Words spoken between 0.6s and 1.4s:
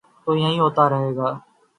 ہو تا رہے گا۔